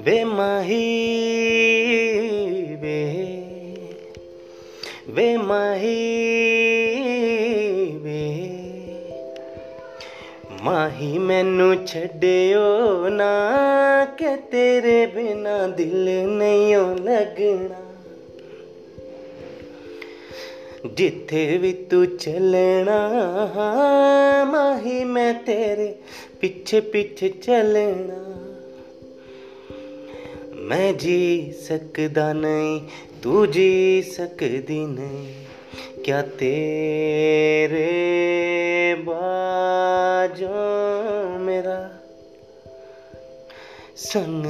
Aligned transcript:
ਵੇ 0.00 0.24
ਮਾਹੀ, 0.24 1.16
ਵੇ। 2.80 3.26
ਵੇ 5.08 5.36
ਮਾਹੀ 5.36 6.06
ਵੇ। 8.02 8.48
ਮਾਹੀ 10.62 11.18
ਮੈਨੂੰ 11.18 11.86
ਛੱਡਿਓ 11.86 13.08
ਨਾ, 13.08 13.50
ਕਿ 14.04 14.36
ਤੇਰੇ 14.36 15.06
ਬਿਨਾ 15.06 15.66
ਦਿਲ 15.66 16.28
ਨਹੀਂ 16.28 16.76
ਲੱਗਣਾ। 16.76 17.82
ਜਿੱਥੇ 20.86 21.58
ਵੀ 21.58 21.72
ਤੂੰ 21.72 22.16
ਚੱਲਣਾ, 22.16 23.10
ਮਾਹੀ 24.44 25.04
ਮੈਂ 25.04 25.34
ਤੇਰੇ 25.34 25.94
ਪਿੱਛੇ 26.40 26.80
ਪਿੱਛੇ 26.80 27.28
ਚੱਲਣਾ। 27.28 28.45
ਮੈਂ 30.66 30.92
ਜੀ 30.92 31.52
ਸਕਦਾ 31.52 32.32
ਨਹੀਂ 32.32 32.80
ਤੂੰ 33.22 33.50
ਜੀ 33.50 34.02
ਸਕਦੀ 34.02 34.78
ਨਹੀਂ। 34.86 35.32
ਕਿਆ 36.04 36.22
ਤੇਰੇ 36.22 37.84
ਬਾਜੋ 38.94 40.48
ਮੇਰਾ 41.38 41.90
ਸੰਗ 43.96 44.46